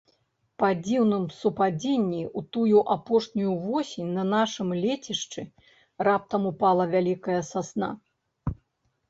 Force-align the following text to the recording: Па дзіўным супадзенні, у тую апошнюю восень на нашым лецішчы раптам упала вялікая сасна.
Па 0.61 0.67
дзіўным 0.85 1.25
супадзенні, 1.41 2.21
у 2.41 2.43
тую 2.57 2.77
апошнюю 2.95 3.51
восень 3.67 4.09
на 4.17 4.23
нашым 4.33 4.73
лецішчы 4.87 5.45
раптам 6.09 6.51
упала 6.55 6.83
вялікая 6.97 7.39
сасна. 7.53 7.89